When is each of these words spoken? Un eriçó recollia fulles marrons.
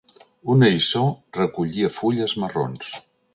Un 0.53 0.67
eriçó 0.69 1.03
recollia 1.39 1.93
fulles 1.99 2.35
marrons. 2.45 2.91